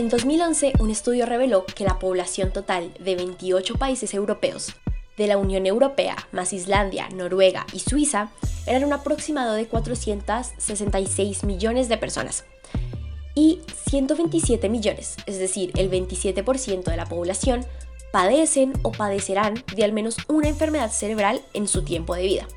En 0.00 0.08
2011, 0.08 0.72
un 0.78 0.88
estudio 0.88 1.26
reveló 1.26 1.66
que 1.66 1.84
la 1.84 1.98
población 1.98 2.54
total 2.54 2.90
de 3.00 3.16
28 3.16 3.74
países 3.74 4.14
europeos, 4.14 4.74
de 5.18 5.26
la 5.26 5.36
Unión 5.36 5.66
Europea, 5.66 6.16
más 6.32 6.54
Islandia, 6.54 7.10
Noruega 7.10 7.66
y 7.74 7.80
Suiza, 7.80 8.30
eran 8.64 8.84
un 8.84 8.94
aproximado 8.94 9.52
de 9.52 9.66
466 9.66 11.44
millones 11.44 11.90
de 11.90 11.98
personas. 11.98 12.46
Y 13.34 13.60
127 13.90 14.70
millones, 14.70 15.16
es 15.26 15.38
decir, 15.38 15.70
el 15.76 15.90
27% 15.90 16.84
de 16.84 16.96
la 16.96 17.04
población, 17.04 17.66
padecen 18.10 18.72
o 18.80 18.92
padecerán 18.92 19.62
de 19.76 19.84
al 19.84 19.92
menos 19.92 20.16
una 20.28 20.48
enfermedad 20.48 20.90
cerebral 20.90 21.42
en 21.52 21.68
su 21.68 21.84
tiempo 21.84 22.14
de 22.14 22.22
vida. 22.22 22.48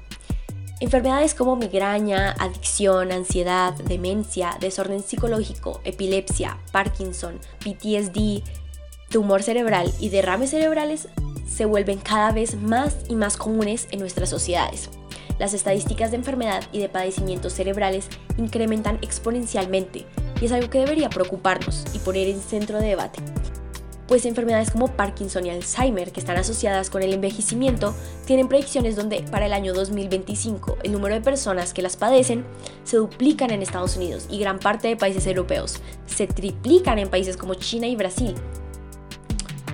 Enfermedades 0.83 1.33
como 1.33 1.55
migraña, 1.55 2.35
adicción, 2.39 3.13
ansiedad, 3.13 3.73
demencia, 3.73 4.57
desorden 4.59 5.01
psicológico, 5.01 5.79
epilepsia, 5.85 6.57
Parkinson, 6.73 7.39
PTSD, 7.59 8.43
tumor 9.09 9.43
cerebral 9.43 9.93
y 10.01 10.09
derrames 10.09 10.49
cerebrales 10.49 11.07
se 11.47 11.63
vuelven 11.63 11.99
cada 11.99 12.33
vez 12.33 12.55
más 12.55 12.97
y 13.07 13.15
más 13.15 13.37
comunes 13.37 13.87
en 13.91 14.01
nuestras 14.01 14.29
sociedades. 14.29 14.89
Las 15.39 15.53
estadísticas 15.53 16.11
de 16.11 16.17
enfermedad 16.17 16.65
y 16.73 16.79
de 16.79 16.89
padecimientos 16.89 17.53
cerebrales 17.53 18.09
incrementan 18.37 18.99
exponencialmente 19.01 20.05
y 20.41 20.45
es 20.45 20.51
algo 20.51 20.69
que 20.69 20.79
debería 20.79 21.09
preocuparnos 21.09 21.85
y 21.93 21.99
poner 21.99 22.27
en 22.27 22.41
centro 22.41 22.79
de 22.79 22.87
debate 22.87 23.21
pues 24.07 24.25
enfermedades 24.25 24.71
como 24.71 24.89
Parkinson 24.89 25.45
y 25.45 25.49
Alzheimer, 25.49 26.11
que 26.11 26.19
están 26.19 26.37
asociadas 26.37 26.89
con 26.89 27.03
el 27.03 27.13
envejecimiento, 27.13 27.95
tienen 28.25 28.47
predicciones 28.47 28.95
donde 28.95 29.23
para 29.31 29.45
el 29.45 29.53
año 29.53 29.73
2025 29.73 30.77
el 30.83 30.91
número 30.91 31.15
de 31.15 31.21
personas 31.21 31.73
que 31.73 31.81
las 31.81 31.97
padecen 31.97 32.45
se 32.83 32.97
duplican 32.97 33.51
en 33.51 33.61
Estados 33.61 33.97
Unidos 33.97 34.27
y 34.29 34.39
gran 34.39 34.59
parte 34.59 34.87
de 34.87 34.97
países 34.97 35.25
europeos, 35.27 35.79
se 36.05 36.27
triplican 36.27 36.99
en 36.99 37.09
países 37.09 37.37
como 37.37 37.55
China 37.55 37.87
y 37.87 37.95
Brasil. 37.95 38.35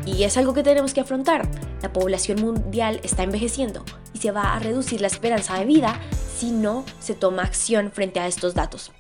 Y 0.06 0.24
es 0.24 0.38
algo 0.38 0.54
que 0.54 0.64
tenemos 0.64 0.94
que 0.94 1.02
afrontar. 1.02 1.48
La 1.82 1.94
población 1.94 2.42
mundial 2.42 3.00
está 3.04 3.24
envejeciendo 3.24 3.84
y 4.14 4.20
se 4.20 4.32
va 4.32 4.54
a 4.54 4.60
reducir 4.60 5.02
la 5.02 5.08
esperanza 5.08 5.58
de 5.58 5.66
vida 5.66 6.00
si 6.38 6.52
no 6.52 6.84
se 7.00 7.16
toma 7.16 7.44
acción 7.44 7.92
frente 7.92 8.20
a 8.20 8.28
estos 8.28 8.54
datos 8.54 8.92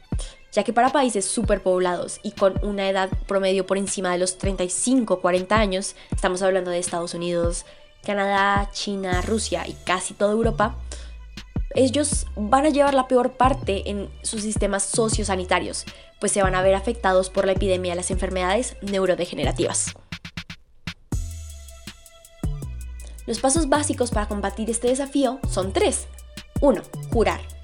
ya 0.51 0.63
que 0.63 0.73
para 0.73 0.91
países 0.91 1.25
superpoblados 1.25 2.19
y 2.23 2.31
con 2.31 2.59
una 2.63 2.89
edad 2.89 3.09
promedio 3.27 3.65
por 3.65 3.77
encima 3.77 4.11
de 4.11 4.17
los 4.17 4.39
35-40 4.39 5.51
años, 5.51 5.95
estamos 6.11 6.41
hablando 6.41 6.71
de 6.71 6.79
Estados 6.79 7.13
Unidos, 7.13 7.65
Canadá, 8.03 8.69
China, 8.71 9.21
Rusia 9.21 9.67
y 9.67 9.73
casi 9.85 10.13
toda 10.13 10.31
Europa, 10.31 10.75
ellos 11.75 12.25
van 12.35 12.65
a 12.65 12.69
llevar 12.69 12.93
la 12.93 13.07
peor 13.07 13.33
parte 13.33 13.89
en 13.89 14.09
sus 14.23 14.41
sistemas 14.41 14.83
sociosanitarios, 14.83 15.85
pues 16.19 16.31
se 16.31 16.41
van 16.41 16.55
a 16.55 16.61
ver 16.61 16.75
afectados 16.75 17.29
por 17.29 17.45
la 17.45 17.51
epidemia 17.51 17.91
de 17.91 17.97
las 17.97 18.11
enfermedades 18.11 18.75
neurodegenerativas. 18.81 19.93
Los 23.27 23.39
pasos 23.39 23.69
básicos 23.69 24.09
para 24.09 24.27
combatir 24.27 24.71
este 24.71 24.87
desafío 24.87 25.39
son 25.47 25.71
tres. 25.71 26.07
1. 26.61 26.81
Curar. 27.11 27.58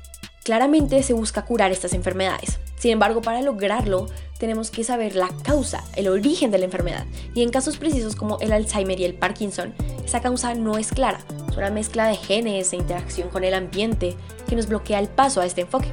Claramente 0.45 1.01
se 1.01 1.13
busca 1.13 1.43
curar 1.43 1.71
estas 1.71 1.95
enfermedades. 1.95 2.59
Sin 2.77 2.91
embargo, 2.91 3.23
para 3.23 3.41
lograrlo, 3.41 4.05
tenemos 4.37 4.69
que 4.69 4.83
saber 4.83 5.15
la 5.15 5.29
causa, 5.41 5.83
el 5.95 6.07
origen 6.07 6.51
de 6.51 6.59
la 6.59 6.65
enfermedad. 6.65 7.03
Y 7.33 7.41
en 7.41 7.49
casos 7.49 7.77
precisos 7.77 8.15
como 8.15 8.37
el 8.41 8.51
Alzheimer 8.51 8.99
y 8.99 9.05
el 9.05 9.15
Parkinson, 9.15 9.73
esa 10.05 10.21
causa 10.21 10.53
no 10.53 10.77
es 10.77 10.91
clara. 10.91 11.17
Es 11.49 11.57
una 11.57 11.71
mezcla 11.71 12.05
de 12.05 12.15
genes 12.15 12.71
e 12.71 12.75
interacción 12.75 13.29
con 13.29 13.43
el 13.43 13.55
ambiente 13.55 14.15
que 14.47 14.55
nos 14.55 14.67
bloquea 14.67 14.99
el 14.99 15.07
paso 15.07 15.41
a 15.41 15.47
este 15.47 15.61
enfoque. 15.61 15.87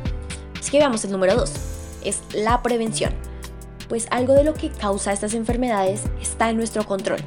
Así 0.60 0.70
que 0.70 0.76
veamos 0.76 1.02
el 1.06 1.12
número 1.12 1.34
2. 1.34 1.50
Es 2.04 2.20
la 2.34 2.60
prevención. 2.60 3.14
Pues 3.88 4.06
algo 4.10 4.34
de 4.34 4.44
lo 4.44 4.52
que 4.52 4.68
causa 4.68 5.14
estas 5.14 5.32
enfermedades 5.32 6.02
está 6.20 6.50
en 6.50 6.58
nuestro 6.58 6.84
control. 6.84 7.20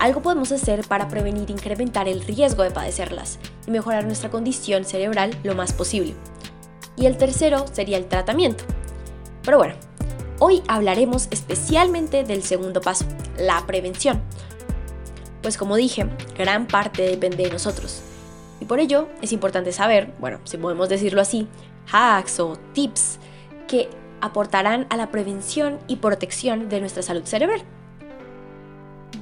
Algo 0.00 0.20
podemos 0.20 0.50
hacer 0.50 0.84
para 0.88 1.06
prevenir 1.06 1.48
e 1.48 1.52
incrementar 1.52 2.08
el 2.08 2.22
riesgo 2.22 2.64
de 2.64 2.72
padecerlas 2.72 3.38
y 3.68 3.70
mejorar 3.70 4.04
nuestra 4.04 4.30
condición 4.30 4.84
cerebral 4.84 5.38
lo 5.44 5.54
más 5.54 5.72
posible. 5.72 6.16
Y 6.96 7.06
el 7.06 7.16
tercero 7.16 7.66
sería 7.72 7.98
el 7.98 8.06
tratamiento 8.06 8.64
pero 9.46 9.58
bueno, 9.58 9.74
hoy 10.40 10.60
hablaremos 10.66 11.28
especialmente 11.30 12.24
del 12.24 12.42
segundo 12.42 12.80
paso, 12.80 13.06
la 13.38 13.64
prevención. 13.64 14.20
Pues 15.40 15.56
como 15.56 15.76
dije, 15.76 16.08
gran 16.36 16.66
parte 16.66 17.02
depende 17.02 17.44
de 17.44 17.52
nosotros. 17.52 18.02
Y 18.60 18.64
por 18.64 18.80
ello 18.80 19.08
es 19.22 19.32
importante 19.32 19.70
saber, 19.70 20.12
bueno, 20.18 20.40
si 20.42 20.56
podemos 20.56 20.88
decirlo 20.88 21.20
así, 21.20 21.46
hacks 21.92 22.40
o 22.40 22.56
tips 22.72 23.20
que 23.68 23.88
aportarán 24.20 24.88
a 24.90 24.96
la 24.96 25.12
prevención 25.12 25.78
y 25.86 25.96
protección 25.96 26.68
de 26.68 26.80
nuestra 26.80 27.04
salud 27.04 27.24
cerebral. 27.24 27.62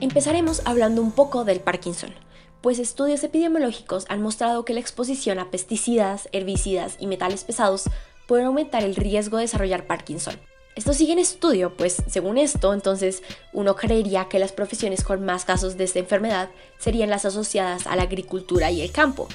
Empezaremos 0.01 0.63
hablando 0.65 1.03
un 1.03 1.13
poco 1.13 1.45
del 1.45 1.61
Parkinson, 1.61 2.15
pues 2.65 2.79
estudios 2.79 3.23
epidemiológicos 3.23 4.07
han 4.09 4.23
mostrado 4.23 4.65
que 4.65 4.73
la 4.73 4.81
exposición 4.81 5.39
a 5.39 5.51
pesticidas, 5.51 6.31
herbicidas 6.33 6.97
y 6.99 7.07
metales 7.07 7.45
pesados 7.45 7.91
pueden 8.27 8.47
aumentar 8.47 8.83
el 8.85 8.97
riesgo 8.97 9.37
de 9.37 9.43
desarrollar 9.43 9.87
Parkinson. 9.87 10.41
Esto 10.75 10.95
sigue 10.95 11.13
en 11.13 11.19
estudio, 11.19 11.77
pues 11.77 12.03
según 12.07 12.39
esto, 12.39 12.73
entonces 12.73 13.23
uno 13.53 13.77
creería 13.77 14.31
que 14.31 14.39
las 14.39 14.53
profesiones 14.53 15.05
con 15.05 15.27
más 15.27 15.45
casos 15.45 15.77
de 15.77 15.85
esta 15.85 15.99
enfermedad 15.99 16.49
serían 16.79 17.11
las 17.11 17.27
asociadas 17.27 17.87
a 17.87 17.97
la 17.97 18.05
agricultura 18.05 18.71
y 18.71 18.81
el 18.81 18.93
campo. 18.93 19.29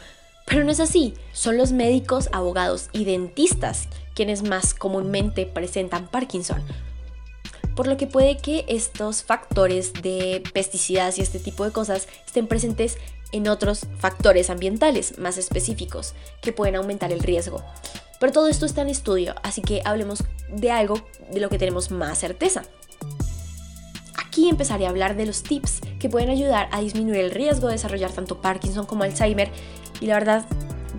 Pero 0.48 0.64
no 0.64 0.72
es 0.72 0.80
así, 0.80 1.14
son 1.32 1.56
los 1.56 1.72
médicos, 1.72 2.30
abogados 2.32 2.90
y 2.94 3.06
dentistas 3.06 3.90
quienes 4.16 4.42
más 4.42 4.74
comúnmente 4.74 5.46
presentan 5.46 6.08
Parkinson. 6.08 6.64
Por 7.76 7.88
lo 7.88 7.96
que 7.96 8.08
puede 8.08 8.38
que 8.38 8.66
estos 8.68 9.24
factores 9.24 9.94
de 9.94 10.44
pesticidas 10.52 11.18
y 11.18 11.22
este 11.22 11.40
tipo 11.40 11.64
de 11.64 11.72
cosas 11.72 12.10
estén 12.26 12.48
presentes 12.48 12.98
en 13.32 13.48
otros 13.48 13.86
factores 13.98 14.50
ambientales 14.50 15.18
más 15.18 15.38
específicos 15.38 16.14
que 16.42 16.54
pueden 16.54 16.76
aumentar 16.76 17.12
el 17.12 17.20
riesgo. 17.20 17.64
Pero 18.20 18.34
todo 18.34 18.48
esto 18.48 18.66
está 18.66 18.82
en 18.82 18.90
estudio, 18.90 19.36
así 19.44 19.62
que 19.62 19.82
hablemos 19.86 20.24
de 20.50 20.72
algo 20.72 21.02
de 21.32 21.40
lo 21.40 21.50
que 21.50 21.58
tenemos 21.58 21.92
más 21.92 22.18
certeza. 22.20 22.64
Aquí 24.18 24.50
empezaré 24.50 24.86
a 24.86 24.90
hablar 24.90 25.16
de 25.16 25.26
los 25.26 25.44
tips 25.44 25.80
que 26.00 26.10
pueden 26.10 26.30
ayudar 26.30 26.70
a 26.72 26.82
disminuir 26.82 27.22
el 27.22 27.32
riesgo 27.32 27.68
de 27.68 27.74
desarrollar 27.74 28.12
tanto 28.12 28.42
Parkinson 28.42 28.86
como 28.86 29.04
Alzheimer 29.04 29.50
y 30.02 30.08
la 30.08 30.16
verdad 30.16 30.46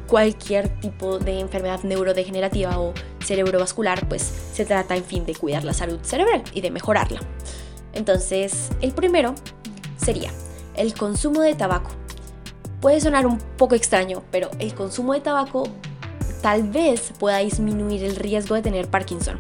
cualquier 0.07 0.69
tipo 0.81 1.19
de 1.19 1.39
enfermedad 1.39 1.85
neurodegenerativa 1.85 2.81
o 2.81 2.93
cerebrovascular, 3.25 4.09
pues 4.09 4.23
se 4.53 4.65
trata 4.65 4.97
en 4.97 5.05
fin 5.05 5.25
de 5.25 5.37
cuidar 5.37 5.63
la 5.63 5.73
salud 5.73 6.01
cerebral 6.03 6.43
y 6.53 6.61
de 6.61 6.71
mejorarla. 6.71 7.21
Entonces, 7.93 8.71
el 8.81 8.93
primero 8.93 9.35
sería 9.97 10.33
el 10.75 10.95
consumo 10.95 11.43
de 11.43 11.55
tabaco. 11.55 11.91
Puede 12.81 13.01
sonar 13.01 13.27
un 13.27 13.39
poco 13.59 13.75
extraño, 13.75 14.23
pero 14.31 14.51
el 14.59 14.75
consumo 14.75 15.13
de 15.13 15.21
tabaco 15.21 15.65
tal 16.41 16.63
vez 16.63 17.13
pueda 17.19 17.39
disminuir 17.39 18.05
el 18.05 18.17
riesgo 18.17 18.55
de 18.55 18.63
tener 18.63 18.89
Parkinson, 18.89 19.37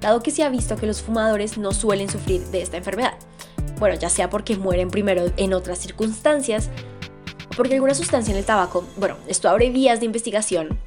dado 0.00 0.22
que 0.22 0.30
se 0.30 0.44
ha 0.44 0.48
visto 0.48 0.76
que 0.76 0.86
los 0.86 1.02
fumadores 1.02 1.58
no 1.58 1.72
suelen 1.72 2.08
sufrir 2.08 2.42
de 2.46 2.62
esta 2.62 2.76
enfermedad. 2.76 3.14
Bueno, 3.80 3.96
ya 3.96 4.08
sea 4.08 4.30
porque 4.30 4.56
mueren 4.56 4.90
primero 4.90 5.32
en 5.36 5.52
otras 5.52 5.78
circunstancias, 5.78 6.70
porque 7.56 7.74
alguna 7.74 7.94
sustancia 7.94 8.30
en 8.30 8.38
el 8.38 8.44
tabaco, 8.44 8.86
bueno, 8.96 9.16
esto 9.26 9.48
abre 9.48 9.70
vías 9.70 9.98
de 9.98 10.06
investigación 10.06 10.78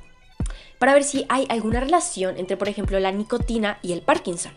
para 0.77 0.93
ver 0.93 1.03
si 1.03 1.25
hay 1.27 1.45
alguna 1.49 1.81
relación 1.81 2.37
entre, 2.37 2.55
por 2.55 2.69
ejemplo, 2.69 2.97
la 3.01 3.11
nicotina 3.11 3.79
y 3.81 3.91
el 3.91 4.01
Parkinson. 4.01 4.53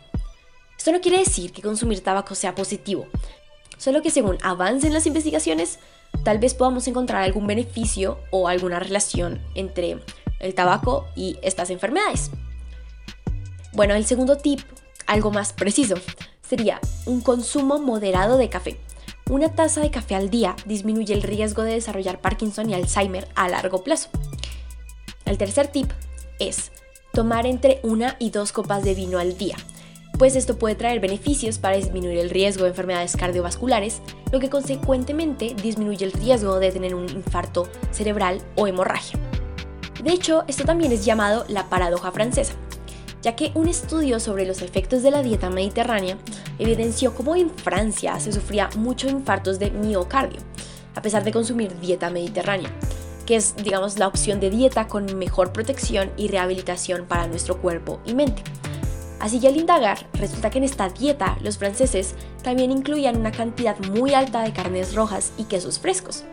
Esto 0.78 0.92
no 0.92 1.00
quiere 1.00 1.19
decir 1.19 1.53
que 1.53 1.62
consumir 1.62 2.04
tabaco 2.04 2.36
sea 2.36 2.54
positivo, 2.54 3.09
solo 3.78 4.00
que 4.00 4.10
según 4.10 4.38
avancen 4.42 4.92
las 4.92 5.06
investigaciones, 5.06 5.80
tal 6.25 6.39
vez 6.39 6.55
podamos 6.55 6.87
encontrar 6.89 7.23
algún 7.23 7.47
beneficio 7.47 8.19
o 8.31 8.49
alguna 8.49 8.78
relación 8.78 9.41
entre 9.55 9.99
el 10.41 10.55
tabaco 10.55 11.06
y 11.15 11.39
estas 11.43 11.71
enfermedades. 11.71 12.31
Bueno, 13.73 13.95
el 13.95 14.05
segundo 14.05 14.37
tip, 14.37 14.61
algo 15.07 15.31
más 15.31 15.53
preciso, 15.53 15.95
sería 16.47 16.81
un 17.07 17.21
consumo 17.21 17.78
moderado 17.78 18.36
de 18.36 18.48
café. 18.48 18.78
Una 19.31 19.54
taza 19.54 19.81
de 19.81 19.91
café 19.91 20.15
al 20.15 20.28
día 20.28 20.57
disminuye 20.66 21.15
el 21.15 21.22
riesgo 21.22 21.63
de 21.63 21.72
desarrollar 21.72 22.21
Parkinson 22.21 22.69
y 22.69 22.75
Alzheimer 22.75 23.28
a 23.34 23.48
largo 23.48 23.83
plazo. 23.83 24.10
El 25.25 25.39
tercer 25.39 25.69
tip 25.69 25.91
es 26.39 26.72
tomar 27.13 27.47
entre 27.47 27.81
una 27.83 28.16
y 28.19 28.31
dos 28.31 28.53
copas 28.53 28.84
de 28.84 28.95
vino 28.95 29.19
al 29.19 29.39
día, 29.39 29.57
pues 30.22 30.36
esto 30.36 30.57
puede 30.57 30.77
traer 30.77 31.01
beneficios 31.01 31.59
para 31.59 31.74
disminuir 31.74 32.16
el 32.19 32.30
riesgo 32.30 32.63
de 32.63 32.71
enfermedades 32.71 33.16
cardiovasculares, 33.16 34.01
lo 34.30 34.39
que 34.39 34.51
consecuentemente 34.51 35.57
disminuye 35.60 36.04
el 36.04 36.13
riesgo 36.13 36.60
de 36.60 36.71
tener 36.71 36.95
un 36.95 37.09
infarto 37.09 37.66
cerebral 37.91 38.41
o 38.54 38.69
hemorragia. 38.69 39.19
De 40.01 40.13
hecho, 40.13 40.45
esto 40.47 40.65
también 40.65 40.92
es 40.92 41.04
llamado 41.04 41.45
la 41.48 41.69
paradoja 41.69 42.13
francesa, 42.13 42.53
ya 43.21 43.34
que 43.34 43.51
un 43.54 43.66
estudio 43.66 44.21
sobre 44.21 44.47
los 44.47 44.63
efectos 44.63 45.03
de 45.03 45.10
la 45.10 45.24
dieta 45.24 45.51
mediterránea 45.51 46.16
evidenció 46.60 47.16
cómo 47.16 47.34
en 47.34 47.51
Francia 47.51 48.21
se 48.21 48.30
sufría 48.30 48.71
muchos 48.77 49.10
infartos 49.10 49.59
de 49.59 49.72
miocardio, 49.72 50.39
a 50.95 51.03
pesar 51.03 51.24
de 51.24 51.33
consumir 51.33 51.77
dieta 51.80 52.10
mediterránea, 52.10 52.71
que 53.27 53.34
es, 53.34 53.57
digamos, 53.57 53.98
la 53.98 54.07
opción 54.07 54.39
de 54.39 54.51
dieta 54.51 54.86
con 54.86 55.19
mejor 55.19 55.53
protección 55.53 56.13
y 56.16 56.28
rehabilitación 56.28 57.07
para 57.07 57.27
nuestro 57.27 57.60
cuerpo 57.60 57.98
y 58.07 58.15
mente. 58.15 58.45
Así 59.22 59.39
que 59.39 59.47
al 59.47 59.57
indagar, 59.57 60.04
resulta 60.15 60.51
que 60.51 60.59
en 60.59 60.65
esta 60.65 60.89
dieta 60.89 61.39
los 61.42 61.57
franceses 61.57 62.16
también 62.42 62.72
incluían 62.72 63.16
una 63.16 63.30
cantidad 63.30 63.78
muy 63.78 64.15
alta 64.15 64.42
de 64.42 64.53
carnes 64.53 64.97
rojas 64.97 65.33
y 65.39 65.45
quesos 65.45 65.78
frescos. 65.78 66.24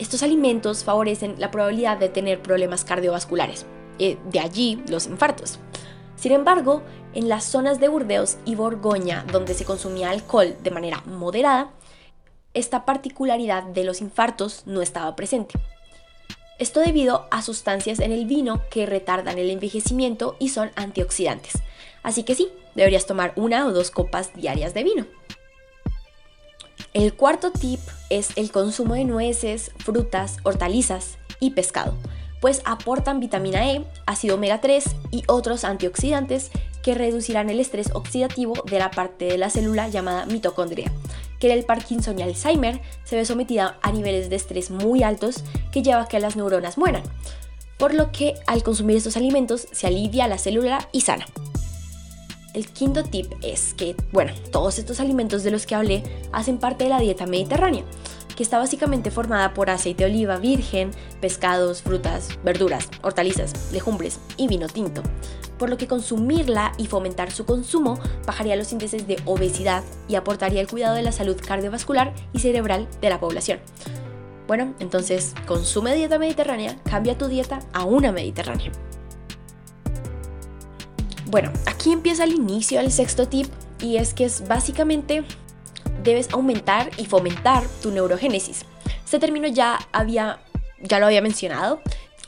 Estos 0.00 0.24
alimentos 0.24 0.82
favorecen 0.82 1.36
la 1.38 1.52
probabilidad 1.52 1.96
de 1.96 2.08
tener 2.08 2.42
problemas 2.42 2.84
cardiovasculares, 2.84 3.66
eh, 4.00 4.18
de 4.28 4.40
allí 4.40 4.82
los 4.88 5.06
infartos. 5.06 5.60
Sin 6.16 6.32
embargo, 6.32 6.82
en 7.14 7.28
las 7.28 7.44
zonas 7.44 7.78
de 7.78 7.86
Burdeos 7.86 8.38
y 8.44 8.56
Borgoña, 8.56 9.24
donde 9.30 9.54
se 9.54 9.64
consumía 9.64 10.10
alcohol 10.10 10.56
de 10.64 10.72
manera 10.72 11.04
moderada, 11.06 11.70
esta 12.52 12.84
particularidad 12.84 13.62
de 13.62 13.84
los 13.84 14.00
infartos 14.00 14.64
no 14.66 14.82
estaba 14.82 15.14
presente. 15.14 15.54
Esto 16.58 16.80
debido 16.80 17.26
a 17.30 17.42
sustancias 17.42 18.00
en 18.00 18.12
el 18.12 18.24
vino 18.24 18.62
que 18.70 18.86
retardan 18.86 19.38
el 19.38 19.50
envejecimiento 19.50 20.36
y 20.38 20.48
son 20.48 20.70
antioxidantes. 20.74 21.62
Así 22.02 22.22
que 22.22 22.34
sí, 22.34 22.48
deberías 22.74 23.06
tomar 23.06 23.32
una 23.36 23.66
o 23.66 23.72
dos 23.72 23.90
copas 23.90 24.32
diarias 24.34 24.72
de 24.72 24.84
vino. 24.84 25.06
El 26.94 27.12
cuarto 27.12 27.50
tip 27.52 27.80
es 28.08 28.30
el 28.36 28.50
consumo 28.50 28.94
de 28.94 29.04
nueces, 29.04 29.70
frutas, 29.78 30.38
hortalizas 30.44 31.18
y 31.40 31.50
pescado, 31.50 31.94
pues 32.40 32.62
aportan 32.64 33.20
vitamina 33.20 33.70
E, 33.70 33.84
ácido 34.06 34.36
omega 34.36 34.62
3 34.62 34.84
y 35.10 35.24
otros 35.26 35.64
antioxidantes 35.64 36.50
que 36.82 36.94
reducirán 36.94 37.50
el 37.50 37.60
estrés 37.60 37.90
oxidativo 37.92 38.54
de 38.64 38.78
la 38.78 38.90
parte 38.90 39.26
de 39.26 39.36
la 39.36 39.50
célula 39.50 39.88
llamada 39.88 40.24
mitocondria, 40.24 40.90
el 41.50 41.64
Parkinson 41.64 42.18
y 42.18 42.22
Alzheimer 42.22 42.80
se 43.04 43.16
ve 43.16 43.24
sometida 43.24 43.78
a 43.82 43.92
niveles 43.92 44.30
de 44.30 44.36
estrés 44.36 44.70
muy 44.70 45.02
altos 45.02 45.44
que 45.72 45.82
lleva 45.82 46.02
a 46.02 46.08
que 46.08 46.20
las 46.20 46.36
neuronas 46.36 46.78
mueran, 46.78 47.02
por 47.78 47.94
lo 47.94 48.12
que 48.12 48.34
al 48.46 48.62
consumir 48.62 48.96
estos 48.96 49.16
alimentos 49.16 49.68
se 49.72 49.86
alivia 49.86 50.28
la 50.28 50.38
célula 50.38 50.88
y 50.92 51.02
sana. 51.02 51.26
El 52.54 52.68
quinto 52.68 53.04
tip 53.04 53.32
es 53.42 53.74
que, 53.74 53.96
bueno, 54.12 54.32
todos 54.50 54.78
estos 54.78 55.00
alimentos 55.00 55.42
de 55.42 55.50
los 55.50 55.66
que 55.66 55.74
hablé 55.74 56.02
hacen 56.32 56.58
parte 56.58 56.84
de 56.84 56.90
la 56.90 57.00
dieta 57.00 57.26
mediterránea, 57.26 57.84
que 58.34 58.42
está 58.42 58.58
básicamente 58.58 59.10
formada 59.10 59.52
por 59.52 59.68
aceite 59.68 60.04
de 60.04 60.10
oliva 60.10 60.38
virgen, 60.38 60.90
pescados, 61.20 61.82
frutas, 61.82 62.30
verduras, 62.44 62.88
hortalizas, 63.02 63.72
legumbres 63.72 64.20
y 64.36 64.48
vino 64.48 64.68
tinto 64.68 65.02
por 65.58 65.70
lo 65.70 65.76
que 65.76 65.86
consumirla 65.86 66.72
y 66.78 66.86
fomentar 66.86 67.30
su 67.30 67.44
consumo 67.46 67.98
bajaría 68.26 68.56
los 68.56 68.72
índices 68.72 69.06
de 69.06 69.20
obesidad 69.24 69.82
y 70.08 70.14
aportaría 70.14 70.60
el 70.60 70.68
cuidado 70.68 70.94
de 70.94 71.02
la 71.02 71.12
salud 71.12 71.36
cardiovascular 71.40 72.14
y 72.32 72.40
cerebral 72.40 72.88
de 73.00 73.10
la 73.10 73.20
población. 73.20 73.60
Bueno, 74.46 74.74
entonces 74.78 75.34
consume 75.46 75.94
dieta 75.94 76.18
mediterránea, 76.18 76.76
cambia 76.84 77.18
tu 77.18 77.26
dieta 77.26 77.60
a 77.72 77.84
una 77.84 78.12
mediterránea. 78.12 78.70
Bueno, 81.26 81.52
aquí 81.66 81.92
empieza 81.92 82.24
el 82.24 82.32
inicio 82.32 82.80
del 82.80 82.92
sexto 82.92 83.26
tip 83.26 83.48
y 83.80 83.96
es 83.96 84.14
que 84.14 84.24
es 84.24 84.46
básicamente 84.46 85.24
debes 86.04 86.32
aumentar 86.32 86.90
y 86.96 87.06
fomentar 87.06 87.64
tu 87.82 87.90
neurogénesis. 87.90 88.64
Este 89.04 89.18
término 89.18 89.48
ya 89.48 89.78
había 89.92 90.40
ya 90.80 91.00
lo 91.00 91.06
había 91.06 91.22
mencionado 91.22 91.80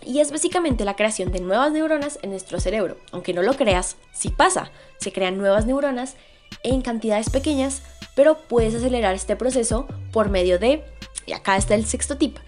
y 0.08 0.20
es 0.20 0.32
básicamente 0.32 0.86
la 0.86 0.96
creación 0.96 1.30
de 1.32 1.40
nuevas 1.40 1.70
neuronas 1.70 2.18
en 2.22 2.30
nuestro 2.30 2.58
cerebro. 2.60 2.96
Aunque 3.12 3.34
no 3.34 3.42
lo 3.42 3.52
creas, 3.52 3.96
sí 4.10 4.30
pasa. 4.30 4.72
Se 4.96 5.12
crean 5.12 5.36
nuevas 5.36 5.66
neuronas 5.66 6.14
en 6.62 6.80
cantidades 6.80 7.28
pequeñas, 7.28 7.82
pero 8.14 8.38
puedes 8.38 8.74
acelerar 8.74 9.14
este 9.14 9.36
proceso 9.36 9.86
por 10.10 10.30
medio 10.30 10.58
de, 10.58 10.82
y 11.26 11.34
acá 11.34 11.58
está 11.58 11.74
el 11.74 11.84
sexto 11.84 12.16
tip, 12.16 12.38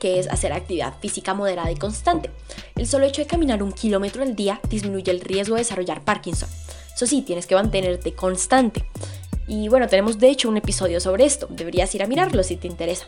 que 0.00 0.18
es 0.18 0.26
hacer 0.26 0.52
actividad 0.52 0.98
física 0.98 1.34
moderada 1.34 1.70
y 1.70 1.76
constante. 1.76 2.32
El 2.74 2.88
solo 2.88 3.06
hecho 3.06 3.22
de 3.22 3.28
caminar 3.28 3.62
un 3.62 3.70
kilómetro 3.70 4.24
al 4.24 4.34
día 4.34 4.60
disminuye 4.68 5.12
el 5.12 5.20
riesgo 5.20 5.54
de 5.54 5.60
desarrollar 5.60 6.02
Parkinson. 6.02 6.48
Eso 6.96 7.06
sí, 7.06 7.22
tienes 7.22 7.46
que 7.46 7.54
mantenerte 7.54 8.12
constante. 8.14 8.84
Y 9.46 9.68
bueno, 9.68 9.86
tenemos 9.86 10.18
de 10.18 10.30
hecho 10.30 10.48
un 10.48 10.56
episodio 10.56 10.98
sobre 10.98 11.26
esto, 11.26 11.46
deberías 11.48 11.94
ir 11.94 12.02
a 12.02 12.08
mirarlo 12.08 12.42
si 12.42 12.56
te 12.56 12.66
interesa. 12.66 13.04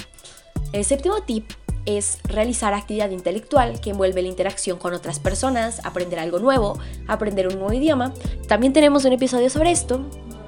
El 0.72 0.84
séptimo 0.84 1.22
tip 1.22 1.50
es 1.86 2.18
realizar 2.24 2.74
actividad 2.74 3.10
intelectual 3.10 3.80
que 3.80 3.90
envuelve 3.90 4.20
la 4.20 4.28
interacción 4.28 4.78
con 4.78 4.92
otras 4.92 5.20
personas, 5.20 5.80
aprender 5.84 6.18
algo 6.18 6.38
nuevo, 6.38 6.78
aprender 7.06 7.48
un 7.48 7.54
nuevo 7.54 7.72
idioma. 7.72 8.12
También 8.48 8.72
tenemos 8.72 9.04
un 9.04 9.12
episodio 9.12 9.48
sobre 9.48 9.70
esto, 9.70 10.04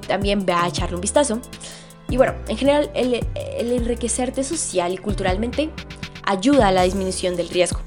también 0.07 0.45
ve 0.45 0.53
a 0.53 0.67
echarle 0.67 0.95
un 0.95 1.01
vistazo. 1.01 1.39
Y 2.09 2.17
bueno, 2.17 2.33
en 2.47 2.57
general 2.57 2.91
el, 2.93 3.25
el 3.35 3.71
enriquecerte 3.71 4.43
social 4.43 4.93
y 4.93 4.97
culturalmente 4.97 5.69
ayuda 6.25 6.67
a 6.67 6.71
la 6.71 6.83
disminución 6.83 7.35
del 7.35 7.49
riesgo. 7.49 7.79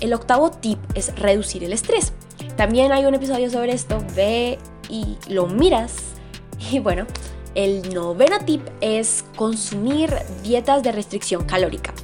El 0.00 0.14
octavo 0.14 0.50
tip 0.50 0.78
es 0.94 1.14
reducir 1.16 1.64
el 1.64 1.72
estrés. 1.72 2.12
También 2.56 2.92
hay 2.92 3.04
un 3.04 3.14
episodio 3.14 3.50
sobre 3.50 3.72
esto, 3.72 4.02
ve 4.14 4.58
y 4.88 5.16
lo 5.28 5.46
miras. 5.46 5.94
Y 6.70 6.78
bueno, 6.78 7.06
el 7.54 7.94
noveno 7.94 8.38
tip 8.44 8.60
es 8.82 9.24
consumir 9.34 10.14
dietas 10.42 10.82
de 10.82 10.92
restricción 10.92 11.44
calórica 11.44 11.94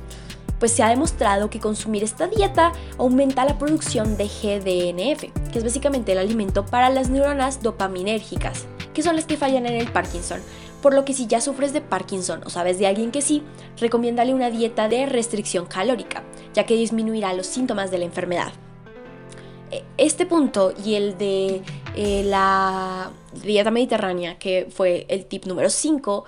pues 0.58 0.72
se 0.72 0.82
ha 0.82 0.88
demostrado 0.88 1.50
que 1.50 1.60
consumir 1.60 2.02
esta 2.04 2.26
dieta 2.26 2.72
aumenta 2.98 3.44
la 3.44 3.58
producción 3.58 4.16
de 4.16 4.26
GDNF, 4.26 5.32
que 5.50 5.58
es 5.58 5.64
básicamente 5.64 6.12
el 6.12 6.18
alimento 6.18 6.64
para 6.64 6.90
las 6.90 7.10
neuronas 7.10 7.62
dopaminérgicas, 7.62 8.66
que 8.94 9.02
son 9.02 9.16
las 9.16 9.26
que 9.26 9.36
fallan 9.36 9.66
en 9.66 9.74
el 9.74 9.90
Parkinson. 9.90 10.40
Por 10.82 10.94
lo 10.94 11.04
que 11.04 11.14
si 11.14 11.26
ya 11.26 11.40
sufres 11.40 11.72
de 11.72 11.80
Parkinson 11.80 12.42
o 12.44 12.50
sabes 12.50 12.78
de 12.78 12.86
alguien 12.86 13.10
que 13.10 13.22
sí, 13.22 13.42
recomiéndale 13.78 14.34
una 14.34 14.50
dieta 14.50 14.88
de 14.88 15.06
restricción 15.06 15.66
calórica, 15.66 16.22
ya 16.54 16.64
que 16.64 16.76
disminuirá 16.76 17.32
los 17.32 17.46
síntomas 17.46 17.90
de 17.90 17.98
la 17.98 18.04
enfermedad. 18.04 18.52
E, 19.70 19.82
este 19.98 20.26
punto 20.26 20.72
y 20.84 20.94
el 20.94 21.18
de 21.18 21.62
eh, 21.96 22.22
la 22.24 23.10
dieta 23.42 23.70
mediterránea, 23.70 24.38
que 24.38 24.68
fue 24.70 25.06
el 25.08 25.26
tip 25.26 25.46
número 25.46 25.70
5, 25.70 26.24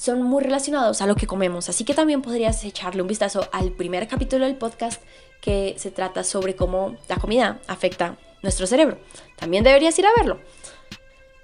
son 0.00 0.22
muy 0.22 0.42
relacionados 0.42 1.02
a 1.02 1.06
lo 1.06 1.14
que 1.14 1.26
comemos, 1.26 1.68
así 1.68 1.84
que 1.84 1.92
también 1.92 2.22
podrías 2.22 2.64
echarle 2.64 3.02
un 3.02 3.08
vistazo 3.08 3.46
al 3.52 3.70
primer 3.70 4.08
capítulo 4.08 4.46
del 4.46 4.56
podcast 4.56 5.02
que 5.42 5.74
se 5.76 5.90
trata 5.90 6.24
sobre 6.24 6.56
cómo 6.56 6.96
la 7.06 7.16
comida 7.16 7.60
afecta 7.66 8.16
nuestro 8.42 8.66
cerebro. 8.66 8.96
También 9.36 9.62
deberías 9.62 9.98
ir 9.98 10.06
a 10.06 10.14
verlo. 10.16 10.40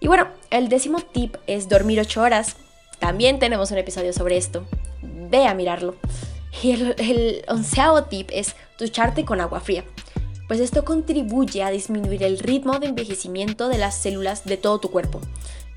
Y 0.01 0.07
bueno, 0.07 0.29
el 0.49 0.71
décimo 0.71 1.03
tip 1.03 1.37
es 1.47 1.69
dormir 1.69 2.01
8 2.01 2.23
horas. 2.23 2.57
También 2.99 3.39
tenemos 3.39 3.73
un 3.73 3.79
episodio 3.79 4.15
sobre 4.15 4.39
esto. 4.39 4.67
Ve 5.03 5.47
a 5.47 5.53
mirarlo. 5.53 5.97
Y 6.63 6.71
el, 6.71 6.95
el 6.97 7.45
onceavo 7.49 8.05
tip 8.05 8.31
es 8.33 8.57
ducharte 8.79 9.27
con 9.27 9.43
agua 9.43 9.61
fría. 9.61 9.85
Pues 10.49 10.61
esto 10.61 10.83
contribuye 10.83 11.63
a 11.63 11.71
disminuir 11.71 12.23
el 12.23 12.39
ritmo 12.39 12.79
de 12.79 12.87
envejecimiento 12.87 13.69
de 13.69 13.77
las 13.77 13.97
células 13.97 14.47
de 14.47 14.57
todo 14.57 14.81
tu 14.81 14.91
cuerpo. 14.91 15.21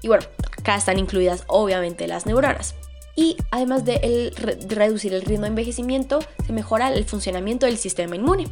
Y 0.01 0.07
bueno, 0.07 0.25
acá 0.57 0.75
están 0.75 0.99
incluidas 0.99 1.43
obviamente 1.47 2.07
las 2.07 2.25
neuronas. 2.25 2.75
Y 3.15 3.35
además 3.51 3.83
de, 3.83 4.31
reducir 4.67 5.13
el 5.13 5.23
ritmo 5.23 5.41
de 5.41 5.49
envejecimiento, 5.49 6.19
se 6.45 6.53
mejora 6.53 6.93
el 6.93 7.03
funcionamiento 7.05 7.65
del 7.65 7.77
sistema 7.77 8.15
inmune. 8.15 8.47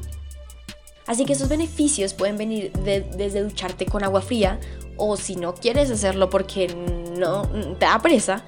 Así 1.06 1.24
que 1.24 1.34
esos 1.34 1.48
beneficios 1.48 2.14
pueden 2.14 2.38
venir 2.38 2.74
desde 2.74 3.42
ducharte 3.42 3.86
con 3.86 4.04
agua 4.04 4.22
fría 4.22 4.60
o 4.98 5.16
si 5.16 5.38
no 5.38 5.56
quieres 5.56 5.90
hacerlo 5.90 6.30
porque 6.30 6.68
no 7.18 7.44
te 7.80 7.86
da 7.86 7.98
presa, 8.00 8.44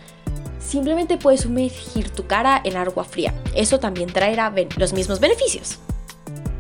simplemente 0.60 1.18
puedes 1.18 1.42
sumergir 1.42 2.10
tu 2.10 2.28
cara 2.28 2.62
en 2.66 2.76
agua 2.76 3.06
fría. 3.06 3.34
Eso 3.56 3.80
también 3.80 4.12
traerá 4.12 4.54
los 4.78 4.92
mismos 4.92 5.22
beneficios. 5.22 5.80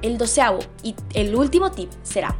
El 0.01 0.17
doceavo 0.17 0.59
y 0.83 0.95
el 1.13 1.35
último 1.35 1.71
tip 1.71 1.91
será 2.03 2.37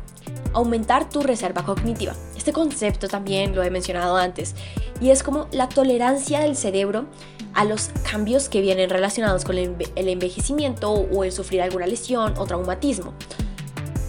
aumentar 0.53 1.09
tu 1.09 1.21
reserva 1.21 1.65
cognitiva. 1.65 2.15
Este 2.39 2.53
concepto 2.53 3.09
también 3.09 3.53
lo 3.53 3.63
he 3.63 3.69
mencionado 3.69 4.15
antes 4.15 4.55
y 5.01 5.09
es 5.09 5.23
como 5.23 5.49
la 5.51 5.67
tolerancia 5.67 6.39
del 6.39 6.55
cerebro 6.55 7.05
a 7.53 7.65
los 7.65 7.89
cambios 8.09 8.47
que 8.47 8.61
vienen 8.61 8.89
relacionados 8.89 9.43
con 9.43 9.57
el 9.57 10.07
envejecimiento 10.07 10.89
o 10.89 11.25
el 11.25 11.33
sufrir 11.33 11.61
alguna 11.61 11.85
lesión 11.85 12.33
o 12.37 12.45
traumatismo. 12.45 13.13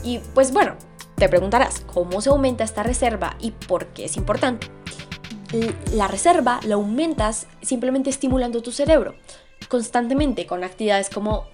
Y 0.05 0.21
pues 0.33 0.53
bueno, 0.53 0.77
te 1.17 1.29
preguntarás, 1.29 1.81
¿cómo 1.93 2.21
se 2.21 2.29
aumenta 2.29 2.63
esta 2.63 2.85
reserva 2.85 3.35
y 3.41 3.51
por 3.51 3.87
qué 3.87 4.05
es 4.05 4.17
importante? 4.17 4.69
La 5.93 6.07
reserva 6.07 6.61
la 6.63 6.77
aumentas 6.77 7.49
simplemente 7.63 8.11
estimulando 8.11 8.63
tu 8.63 8.71
cerebro 8.71 9.17
constantemente 9.69 10.47
con 10.47 10.63
actividades 10.63 11.11
como 11.11 11.49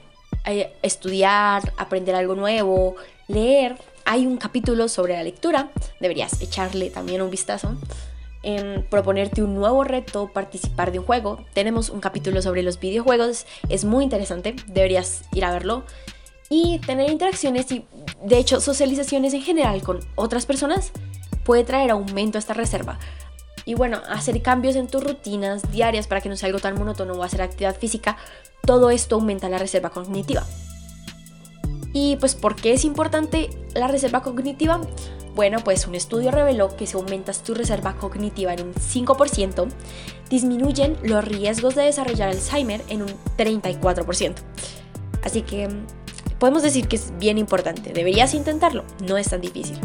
eh, 0.44 0.74
estudiar, 0.82 1.72
aprender 1.78 2.14
algo 2.14 2.34
nuevo, 2.34 2.96
leer 3.28 3.78
hay 4.06 4.24
un 4.24 4.38
capítulo 4.38 4.88
sobre 4.88 5.14
la 5.14 5.24
lectura, 5.24 5.70
deberías 6.00 6.40
echarle 6.40 6.90
también 6.90 7.20
un 7.20 7.30
vistazo. 7.30 7.76
En 8.42 8.86
proponerte 8.88 9.42
un 9.42 9.56
nuevo 9.56 9.82
reto, 9.82 10.30
participar 10.32 10.92
de 10.92 11.00
un 11.00 11.04
juego. 11.04 11.44
Tenemos 11.52 11.90
un 11.90 11.98
capítulo 11.98 12.40
sobre 12.40 12.62
los 12.62 12.78
videojuegos, 12.78 13.46
es 13.68 13.84
muy 13.84 14.04
interesante, 14.04 14.54
deberías 14.68 15.22
ir 15.32 15.44
a 15.44 15.50
verlo. 15.50 15.82
Y 16.48 16.78
tener 16.86 17.10
interacciones 17.10 17.70
y, 17.72 17.84
de 18.22 18.38
hecho, 18.38 18.60
socializaciones 18.60 19.34
en 19.34 19.42
general 19.42 19.82
con 19.82 19.98
otras 20.14 20.46
personas 20.46 20.92
puede 21.44 21.64
traer 21.64 21.90
aumento 21.90 22.38
a 22.38 22.40
esta 22.40 22.54
reserva. 22.54 23.00
Y 23.64 23.74
bueno, 23.74 24.00
hacer 24.08 24.40
cambios 24.42 24.76
en 24.76 24.86
tus 24.86 25.02
rutinas 25.02 25.72
diarias 25.72 26.06
para 26.06 26.20
que 26.20 26.28
no 26.28 26.36
sea 26.36 26.46
algo 26.46 26.60
tan 26.60 26.78
monótono 26.78 27.14
o 27.14 27.24
hacer 27.24 27.42
actividad 27.42 27.76
física, 27.76 28.16
todo 28.64 28.90
esto 28.90 29.16
aumenta 29.16 29.48
la 29.48 29.58
reserva 29.58 29.90
cognitiva. 29.90 30.46
Y 31.98 32.16
pues, 32.16 32.34
¿por 32.34 32.56
qué 32.56 32.74
es 32.74 32.84
importante 32.84 33.48
la 33.74 33.88
reserva 33.88 34.20
cognitiva? 34.20 34.82
Bueno, 35.34 35.60
pues 35.64 35.86
un 35.86 35.94
estudio 35.94 36.30
reveló 36.30 36.76
que 36.76 36.86
si 36.86 36.94
aumentas 36.94 37.42
tu 37.42 37.54
reserva 37.54 37.94
cognitiva 37.96 38.52
en 38.52 38.66
un 38.66 38.74
5%, 38.74 39.66
disminuyen 40.28 40.98
los 41.02 41.24
riesgos 41.24 41.74
de 41.74 41.84
desarrollar 41.84 42.28
Alzheimer 42.28 42.82
en 42.90 43.00
un 43.00 43.08
34%. 43.38 44.34
Así 45.24 45.40
que 45.40 45.68
mm, 45.68 45.86
podemos 46.38 46.62
decir 46.62 46.86
que 46.86 46.96
es 46.96 47.14
bien 47.18 47.38
importante, 47.38 47.94
deberías 47.94 48.34
intentarlo, 48.34 48.84
no 49.08 49.16
es 49.16 49.30
tan 49.30 49.40
difícil. 49.40 49.78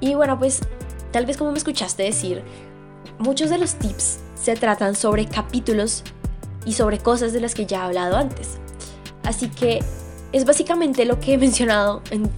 Y 0.00 0.14
bueno, 0.14 0.38
pues 0.38 0.60
tal 1.12 1.26
vez 1.26 1.36
como 1.36 1.52
me 1.52 1.58
escuchaste 1.58 2.04
decir, 2.04 2.42
muchos 3.18 3.50
de 3.50 3.58
los 3.58 3.74
tips 3.74 4.20
se 4.34 4.56
tratan 4.56 4.94
sobre 4.94 5.26
capítulos 5.26 6.04
y 6.64 6.72
sobre 6.72 7.00
cosas 7.00 7.34
de 7.34 7.40
las 7.40 7.54
que 7.54 7.66
ya 7.66 7.80
he 7.80 7.82
hablado 7.82 8.16
antes. 8.16 8.56
Así 9.24 9.48
que 9.48 9.80
es 10.34 10.44
básicamente 10.44 11.04
lo 11.04 11.20
que 11.20 11.34
he 11.34 11.38
mencionado 11.38 12.02
en 12.10 12.28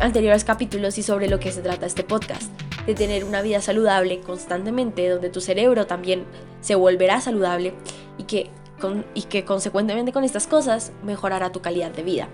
anteriores 0.00 0.44
capítulos 0.44 0.98
y 0.98 1.02
sobre 1.02 1.28
lo 1.28 1.40
que 1.40 1.50
se 1.50 1.62
trata 1.62 1.84
este 1.84 2.04
podcast, 2.04 2.48
de 2.86 2.94
tener 2.94 3.24
una 3.24 3.42
vida 3.42 3.60
saludable 3.60 4.20
constantemente, 4.20 5.08
donde 5.08 5.30
tu 5.30 5.40
cerebro 5.40 5.88
también 5.88 6.24
se 6.60 6.76
volverá 6.76 7.20
saludable 7.20 7.74
y 8.18 8.22
que, 8.22 8.50
y 9.14 9.22
que 9.22 9.44
consecuentemente 9.44 10.12
con 10.12 10.22
estas 10.22 10.46
cosas 10.46 10.92
mejorará 11.02 11.50
tu 11.50 11.60
calidad 11.60 11.90
de 11.90 12.04
vida. 12.04 12.28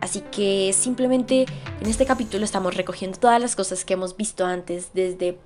Así 0.00 0.22
que 0.30 0.72
simplemente 0.72 1.46
en 1.80 1.88
este 1.88 2.06
capítulo 2.06 2.44
estamos 2.44 2.76
recogiendo 2.76 3.18
todas 3.18 3.40
las 3.40 3.56
cosas 3.56 3.84
que 3.84 3.94
hemos 3.94 4.16
visto 4.16 4.46
antes, 4.46 4.90
desde 4.94 5.36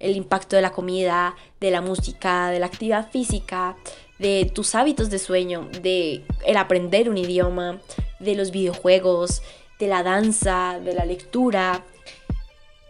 el 0.00 0.16
impacto 0.16 0.54
de 0.54 0.60
la 0.60 0.72
comida, 0.72 1.34
de 1.60 1.70
la 1.70 1.80
música, 1.80 2.50
de 2.50 2.58
la 2.58 2.66
actividad 2.66 3.10
física, 3.10 3.74
de 4.18 4.50
tus 4.54 4.74
hábitos 4.74 5.08
de 5.08 5.18
sueño, 5.18 5.70
de 5.80 6.26
el 6.46 6.58
aprender 6.58 7.08
un 7.08 7.16
idioma, 7.16 7.80
de 8.24 8.34
los 8.34 8.50
videojuegos, 8.50 9.42
de 9.78 9.86
la 9.86 10.02
danza, 10.02 10.80
de 10.82 10.94
la 10.94 11.04
lectura. 11.04 11.84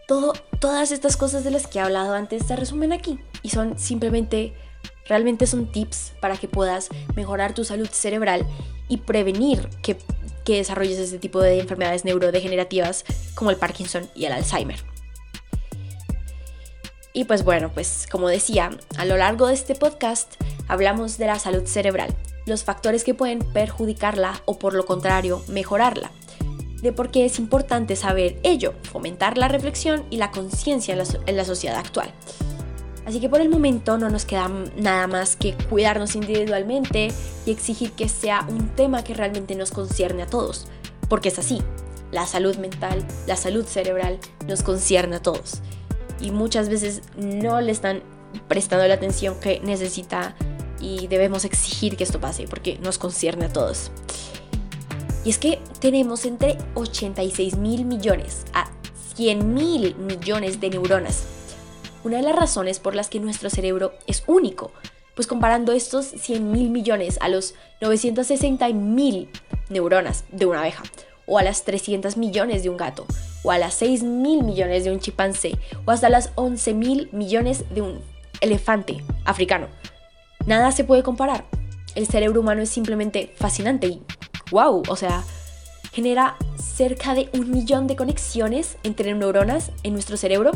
Todo, 0.07 0.33
todas 0.59 0.91
estas 0.91 1.17
cosas 1.17 1.43
de 1.43 1.51
las 1.51 1.67
que 1.67 1.79
he 1.79 1.81
hablado 1.81 2.13
antes 2.13 2.45
se 2.45 2.55
resumen 2.55 2.93
aquí 2.93 3.19
y 3.41 3.49
son 3.49 3.77
simplemente, 3.79 4.53
realmente 5.07 5.47
son 5.47 5.71
tips 5.71 6.13
para 6.19 6.37
que 6.37 6.47
puedas 6.47 6.89
mejorar 7.15 7.53
tu 7.53 7.63
salud 7.63 7.89
cerebral 7.89 8.45
y 8.87 8.97
prevenir 8.97 9.67
que, 9.81 9.97
que 10.43 10.57
desarrolles 10.57 10.99
este 10.99 11.17
tipo 11.17 11.41
de 11.41 11.59
enfermedades 11.59 12.05
neurodegenerativas 12.05 13.03
como 13.33 13.49
el 13.49 13.57
Parkinson 13.57 14.07
y 14.15 14.25
el 14.25 14.33
Alzheimer. 14.33 14.83
Y 17.13 17.23
pues 17.23 17.45
bueno, 17.45 17.71
pues 17.73 18.07
como 18.11 18.27
decía, 18.27 18.71
a 18.97 19.05
lo 19.05 19.15
largo 19.15 19.47
de 19.47 19.53
este 19.53 19.73
podcast 19.73 20.33
hablamos 20.67 21.17
de 21.17 21.27
la 21.27 21.39
salud 21.39 21.65
cerebral, 21.65 22.13
los 22.45 22.63
factores 22.63 23.03
que 23.03 23.13
pueden 23.13 23.39
perjudicarla 23.39 24.41
o 24.45 24.59
por 24.59 24.73
lo 24.73 24.85
contrario 24.85 25.41
mejorarla 25.47 26.11
de 26.85 26.93
por 26.93 27.09
qué 27.09 27.25
es 27.25 27.39
importante 27.39 27.95
saber 27.95 28.39
ello, 28.43 28.75
fomentar 28.83 29.39
la 29.39 29.47
reflexión 29.47 30.05
y 30.11 30.17
la 30.17 30.29
conciencia 30.29 30.95
en, 31.25 31.35
la 31.35 31.43
sociedad 31.43 31.77
actual. 31.77 32.11
Así 33.07 33.19
que 33.19 33.27
por 33.27 33.41
el 33.41 33.49
momento 33.49 33.97
no 33.97 34.09
nos 34.09 34.25
queda 34.25 34.49
nada 34.77 35.07
más 35.07 35.35
que 35.35 35.55
cuidarnos 35.69 36.15
individualmente 36.15 37.11
y 37.45 37.51
exigir 37.51 37.91
que 37.93 38.07
sea 38.07 38.45
un 38.47 38.69
tema 38.69 39.03
que 39.03 39.15
realmente 39.15 39.55
nos 39.55 39.71
concierne 39.71 40.21
a 40.21 40.27
todos, 40.27 40.67
porque 41.09 41.29
es 41.29 41.39
así. 41.39 41.63
La 42.11 42.27
salud 42.27 42.55
mental, 42.57 43.03
la 43.25 43.35
salud 43.35 43.65
cerebral 43.65 44.19
nos 44.47 44.61
concierne 44.61 45.15
a 45.15 45.21
todos. 45.21 45.61
Y 46.19 46.29
muchas 46.29 46.69
veces 46.69 47.01
no 47.17 47.61
le 47.61 47.71
están 47.71 48.03
prestando 48.47 48.87
la 48.87 48.93
atención 48.93 49.39
que 49.39 49.59
necesita 49.61 50.35
y 50.79 51.07
debemos 51.07 51.45
exigir 51.45 51.97
que 51.97 52.03
esto 52.03 52.19
pase 52.19 52.47
porque 52.47 52.77
nos 52.79 52.97
concierne 52.97 53.45
a 53.45 53.53
todos. 53.53 53.91
Y 55.23 55.29
es 55.31 55.37
que 55.39 55.59
tenemos 55.79 56.25
entre 56.25 56.57
86 56.75 57.57
mil 57.57 57.85
millones 57.85 58.45
a 58.53 58.69
100 59.15 59.53
mil 59.53 59.95
millones 59.95 60.59
de 60.59 60.69
neuronas. 60.69 61.23
Una 62.03 62.17
de 62.17 62.23
las 62.23 62.35
razones 62.35 62.79
por 62.79 62.93
las 62.93 63.09
que 63.09 63.19
nuestro 63.19 63.49
cerebro 63.49 63.93
es 64.05 64.23
único, 64.27 64.71
pues 65.15 65.25
comparando 65.25 65.71
estos 65.71 66.05
100 66.05 66.51
mil 66.51 66.69
millones 66.69 67.17
a 67.21 67.29
los 67.29 67.55
960 67.81 68.67
mil 68.69 69.29
neuronas 69.69 70.25
de 70.31 70.45
una 70.45 70.59
abeja, 70.59 70.83
o 71.25 71.39
a 71.39 71.43
las 71.43 71.63
300 71.63 72.17
millones 72.17 72.61
de 72.61 72.69
un 72.69 72.77
gato, 72.77 73.07
o 73.43 73.51
a 73.51 73.57
las 73.57 73.73
6 73.75 74.03
mil 74.03 74.43
millones 74.43 74.83
de 74.83 74.91
un 74.91 74.99
chimpancé, 74.99 75.57
o 75.85 75.91
hasta 75.91 76.09
las 76.09 76.31
11 76.35 76.73
mil 76.73 77.09
millones 77.11 77.63
de 77.73 77.81
un 77.81 78.01
elefante 78.41 79.03
africano. 79.23 79.67
Nada 80.45 80.71
se 80.71 80.83
puede 80.83 81.03
comparar. 81.03 81.45
El 81.95 82.07
cerebro 82.07 82.41
humano 82.41 82.61
es 82.61 82.69
simplemente 82.69 83.33
fascinante 83.37 83.87
y 83.87 84.01
wow, 84.51 84.83
o 84.87 84.95
sea, 84.95 85.23
genera 85.91 86.35
cerca 86.57 87.15
de 87.15 87.29
un 87.33 87.49
millón 87.49 87.87
de 87.87 87.95
conexiones 87.95 88.77
entre 88.83 89.13
neuronas 89.13 89.71
en 89.83 89.93
nuestro 89.93 90.17
cerebro 90.17 90.51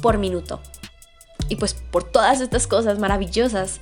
por 0.00 0.18
minuto. 0.18 0.60
Y 1.48 1.56
pues 1.56 1.74
por 1.74 2.04
todas 2.04 2.40
estas 2.40 2.66
cosas 2.66 2.98
maravillosas, 2.98 3.80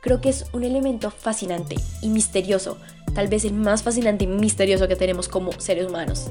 creo 0.00 0.20
que 0.20 0.30
es 0.30 0.46
un 0.52 0.64
elemento 0.64 1.10
fascinante 1.10 1.76
y 2.00 2.08
misterioso, 2.08 2.78
tal 3.14 3.28
vez 3.28 3.44
el 3.44 3.52
más 3.52 3.82
fascinante 3.82 4.24
y 4.24 4.28
misterioso 4.28 4.88
que 4.88 4.96
tenemos 4.96 5.28
como 5.28 5.52
seres 5.58 5.88
humanos. 5.88 6.30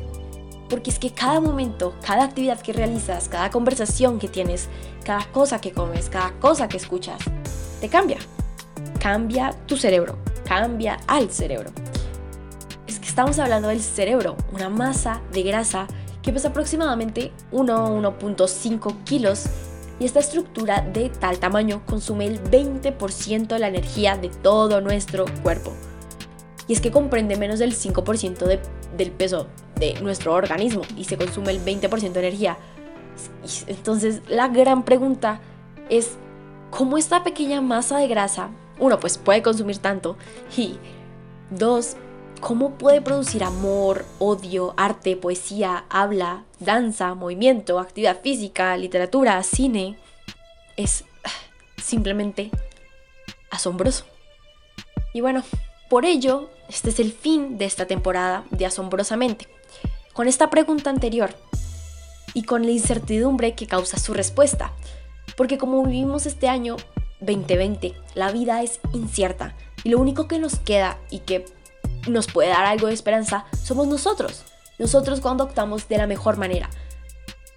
Porque 0.70 0.90
es 0.90 0.98
que 0.98 1.12
cada 1.12 1.40
momento, 1.40 1.94
cada 2.04 2.24
actividad 2.24 2.62
que 2.62 2.74
realizas, 2.74 3.30
cada 3.30 3.52
conversación 3.52 4.18
que 4.18 4.30
tienes, 4.30 4.70
cada 5.04 5.26
cosa 5.32 5.60
que 5.62 5.72
comes, 5.72 6.10
cada 6.10 6.32
cosa 6.40 6.68
que 6.68 6.78
escuchas, 6.78 7.20
te 7.82 7.90
cambia. 7.90 8.18
Cambia 9.02 9.52
tu 9.66 9.78
cerebro, 9.78 10.20
cambia 10.48 11.00
al 11.08 11.32
cerebro. 11.32 11.72
Estamos 12.86 13.40
hablando 13.40 13.70
del 13.70 13.82
cerebro, 13.82 14.38
una 14.54 14.70
masa 14.70 15.24
de 15.34 15.42
grasa 15.42 15.88
que 16.22 16.32
pesa 16.32 16.50
aproximadamente 16.50 17.32
1-1.5 17.52 19.04
kilos 19.04 19.46
y 20.00 20.06
esta 20.06 20.20
estructura 20.20 20.82
de 20.82 21.10
tal 21.10 21.40
tamaño 21.40 21.82
consume 21.88 22.28
el 22.28 22.44
20% 22.44 23.48
de 23.48 23.60
la 23.60 23.70
energía 23.70 24.18
de 24.18 24.30
todo 24.30 24.82
nuestro 24.82 25.26
cuerpo. 25.42 25.74
Y 26.68 26.74
es 26.74 26.80
que 26.80 26.92
comprende 26.92 27.38
menos 27.38 27.58
del 27.58 27.74
5% 27.74 28.60
del 28.98 29.12
peso 29.12 29.48
de 29.78 30.00
nuestro 30.02 30.36
organismo 30.36 30.84
y 30.96 31.06
se 31.06 31.18
consume 31.18 31.54
el 31.54 31.66
20% 31.66 32.12
de 32.12 32.20
energía. 32.20 32.56
Entonces 33.66 34.22
la 34.28 34.48
gran 34.48 34.86
pregunta 34.86 35.42
es, 35.90 36.18
¿cómo 36.70 37.00
esta 37.00 37.24
pequeña 37.24 37.62
masa 37.62 37.98
de 37.98 38.08
grasa, 38.08 38.52
uno, 38.80 39.00
pues 39.00 39.18
puede 39.18 39.42
consumir 39.42 39.78
tanto 39.78 40.18
y 40.58 40.78
dos, 41.50 41.96
cómo 42.40 42.78
puede 42.78 43.02
producir 43.02 43.44
amor, 43.44 44.06
odio, 44.20 44.74
arte, 44.78 45.16
poesía, 45.16 45.86
habla, 45.90 46.46
danza, 46.60 47.14
movimiento, 47.14 47.80
actividad 47.80 48.22
física, 48.22 48.76
literatura, 48.78 49.42
cine, 49.44 49.98
es 50.78 51.04
ah, 51.24 51.30
simplemente 51.78 52.52
asombroso. 53.52 54.06
Y 55.14 55.22
bueno, 55.22 55.44
por 55.90 56.06
ello, 56.06 56.50
este 56.70 56.90
es 56.90 57.00
el 57.00 57.12
fin 57.12 57.58
de 57.58 57.66
esta 57.66 57.86
temporada 57.86 58.46
de 58.50 58.66
Asombrosamente. 58.66 59.48
Con 60.14 60.28
esta 60.28 60.50
pregunta 60.50 60.90
anterior 60.90 61.36
y 62.34 62.44
con 62.44 62.66
la 62.66 62.72
incertidumbre 62.72 63.56
que 63.56 63.68
causa 63.68 64.00
su 64.00 64.14
respuesta. 64.14 64.72
Porque 65.36 65.58
como 65.58 65.84
vivimos 65.84 66.26
este 66.26 66.48
año 66.48 66.78
2020, 67.22 67.94
la 68.16 68.32
vida 68.32 68.62
es 68.62 68.80
incierta 68.94 69.56
y 69.84 69.90
lo 69.90 70.00
único 70.00 70.28
que 70.28 70.40
nos 70.40 70.60
queda 70.60 70.98
y 71.10 71.20
que 71.20 71.46
nos 72.08 72.28
puede 72.28 72.50
dar 72.50 72.66
algo 72.66 72.88
de 72.88 72.94
esperanza 72.94 73.46
somos 73.64 73.88
nosotros. 73.88 74.44
Nosotros 74.80 75.22
cuando 75.22 75.44
optamos 75.44 75.88
de 75.88 75.98
la 75.98 76.08
mejor 76.08 76.38
manera. 76.38 76.70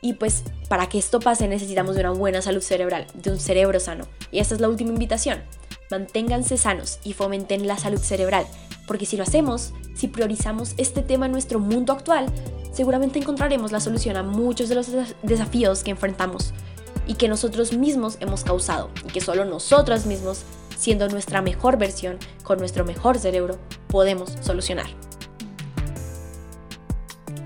Y 0.03 0.15
pues 0.15 0.45
para 0.69 0.89
que 0.89 0.99
esto 0.99 1.21
pase 1.21 1.49
necesitamos 1.49 1.95
de 1.95 2.03
una 2.03 2.11
buena 2.11 2.43
salud 2.43 2.61
cerebral, 2.61 3.07
de 3.15 3.31
un 3.31 3.41
cerebro 3.41 3.81
sano. 3.81 4.07
Y 4.31 4.39
esta 4.39 4.55
es 4.55 4.61
la 4.61 4.69
última 4.69 4.91
invitación. 4.91 5.43
Manténganse 5.91 6.59
sanos 6.59 6.99
y 7.05 7.15
fomenten 7.15 7.67
la 7.67 7.79
salud 7.79 8.01
cerebral, 8.01 8.47
porque 8.87 9.07
si 9.07 9.17
lo 9.17 9.23
hacemos, 9.23 9.73
si 9.95 10.09
priorizamos 10.09 10.75
este 10.77 11.03
tema 11.03 11.27
en 11.27 11.33
nuestro 11.33 11.59
mundo 11.59 11.93
actual, 11.93 12.27
seguramente 12.73 13.19
encontraremos 13.19 13.73
la 13.73 13.81
solución 13.81 14.17
a 14.17 14.23
muchos 14.23 14.69
de 14.69 14.75
los 14.75 14.91
desafíos 15.23 15.83
que 15.85 15.93
enfrentamos 15.93 16.53
y 17.07 17.15
que 17.15 17.29
nosotros 17.29 17.73
mismos 17.73 18.17
hemos 18.21 18.45
causado 18.45 18.91
y 19.05 19.09
que 19.09 19.21
solo 19.21 19.45
nosotros 19.45 20.07
mismos 20.07 20.45
siendo 20.77 21.09
nuestra 21.09 21.43
mejor 21.43 21.79
versión, 21.79 22.19
con 22.43 22.59
nuestro 22.59 22.85
mejor 22.85 23.19
cerebro, 23.19 23.59
podemos 23.89 24.35
solucionar. 24.41 24.87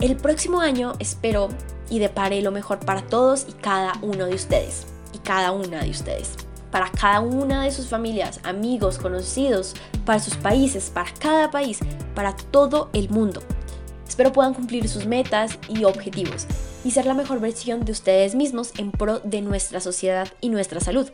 El 0.00 0.16
próximo 0.16 0.60
año 0.60 0.94
espero 0.98 1.48
y 1.90 1.98
depare 1.98 2.42
lo 2.42 2.50
mejor 2.50 2.78
para 2.80 3.02
todos 3.02 3.46
y 3.48 3.52
cada 3.52 3.94
uno 4.02 4.26
de 4.26 4.34
ustedes. 4.34 4.86
Y 5.12 5.18
cada 5.18 5.52
una 5.52 5.82
de 5.82 5.90
ustedes. 5.90 6.34
Para 6.70 6.90
cada 6.90 7.20
una 7.20 7.64
de 7.64 7.70
sus 7.70 7.88
familias, 7.88 8.40
amigos, 8.44 8.98
conocidos, 8.98 9.74
para 10.04 10.20
sus 10.20 10.34
países, 10.36 10.90
para 10.90 11.12
cada 11.14 11.50
país, 11.50 11.80
para 12.14 12.36
todo 12.36 12.90
el 12.92 13.08
mundo. 13.08 13.42
Espero 14.06 14.32
puedan 14.32 14.54
cumplir 14.54 14.88
sus 14.88 15.06
metas 15.06 15.58
y 15.68 15.84
objetivos 15.84 16.46
y 16.88 16.90
ser 16.90 17.04
la 17.04 17.12
mejor 17.14 17.38
versión 17.38 17.84
de 17.84 17.92
ustedes 17.92 18.34
mismos 18.34 18.72
en 18.78 18.90
pro 18.90 19.20
de 19.20 19.42
nuestra 19.42 19.80
sociedad 19.80 20.28
y 20.40 20.48
nuestra 20.48 20.80
salud. 20.80 21.10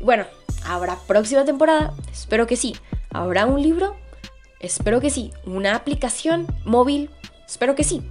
Bueno, 0.00 0.26
¿Habrá 0.68 0.98
próxima 1.06 1.44
temporada? 1.44 1.94
Espero 2.10 2.48
que 2.48 2.56
sí. 2.56 2.74
¿Habrá 3.10 3.46
un 3.46 3.62
libro? 3.62 3.94
Espero 4.58 5.00
que 5.00 5.10
sí. 5.10 5.32
¿Una 5.44 5.76
aplicación 5.76 6.46
móvil? 6.64 7.08
Espero 7.46 7.76
que 7.76 7.84
sí. 7.84 8.02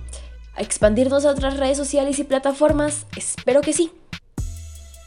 ¿A 0.55 0.61
expandirnos 0.61 1.25
a 1.25 1.31
otras 1.31 1.57
redes 1.57 1.77
sociales 1.77 2.17
y 2.19 2.23
plataformas? 2.23 3.07
Espero 3.17 3.59
que 3.59 3.73
sí. 3.73 3.91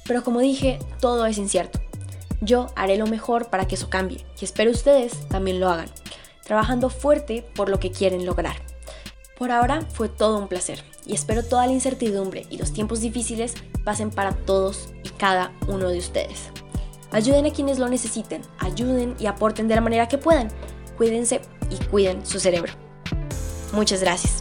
Pero 0.06 0.22
como 0.22 0.40
dije, 0.40 0.78
todo 1.00 1.24
es 1.24 1.38
incierto. 1.38 1.80
Yo 2.42 2.66
haré 2.76 2.98
lo 2.98 3.06
mejor 3.06 3.48
para 3.48 3.66
que 3.66 3.76
eso 3.76 3.88
cambie 3.88 4.24
y 4.38 4.44
espero 4.44 4.70
ustedes 4.70 5.26
también 5.28 5.58
lo 5.58 5.70
hagan, 5.70 5.88
trabajando 6.44 6.90
fuerte 6.90 7.42
por 7.54 7.70
lo 7.70 7.80
que 7.80 7.90
quieren 7.90 8.26
lograr. 8.26 8.67
Por 9.38 9.52
ahora 9.52 9.83
fue 9.92 10.09
todo 10.09 10.37
un 10.38 10.49
placer 10.49 10.83
y 11.07 11.14
espero 11.14 11.45
toda 11.45 11.66
la 11.66 11.73
incertidumbre 11.73 12.45
y 12.50 12.59
los 12.59 12.73
tiempos 12.73 13.00
difíciles 13.00 13.54
pasen 13.85 14.11
para 14.11 14.33
todos 14.33 14.88
y 15.04 15.11
cada 15.11 15.52
uno 15.68 15.88
de 15.88 15.99
ustedes. 15.99 16.50
Ayuden 17.12 17.47
a 17.47 17.52
quienes 17.52 17.78
lo 17.78 17.88
necesiten, 17.88 18.42
ayuden 18.59 19.14
y 19.18 19.26
aporten 19.26 19.68
de 19.68 19.76
la 19.76 19.80
manera 19.80 20.09
que 20.09 20.18
puedan. 20.18 20.49
Cuídense 20.97 21.40
y 21.71 21.76
cuiden 21.87 22.26
su 22.26 22.40
cerebro. 22.40 22.73
Muchas 23.73 24.00
gracias. 24.00 24.38